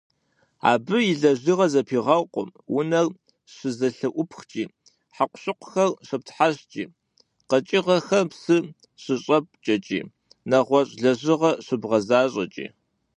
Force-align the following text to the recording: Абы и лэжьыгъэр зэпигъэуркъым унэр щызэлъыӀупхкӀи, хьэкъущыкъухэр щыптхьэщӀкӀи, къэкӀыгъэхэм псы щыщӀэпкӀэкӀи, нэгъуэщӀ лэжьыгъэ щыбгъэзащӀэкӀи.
Абы 0.71 0.97
и 1.11 1.13
лэжьыгъэр 1.21 1.71
зэпигъэуркъым 1.73 2.49
унэр 2.77 3.07
щызэлъыӀупхкӀи, 3.53 4.63
хьэкъущыкъухэр 5.15 5.91
щыптхьэщӀкӀи, 6.07 6.83
къэкӀыгъэхэм 7.49 8.27
псы 8.31 8.57
щыщӀэпкӀэкӀи, 9.01 9.99
нэгъуэщӀ 10.49 10.95
лэжьыгъэ 11.01 11.51
щыбгъэзащӀэкӀи. 11.65 12.67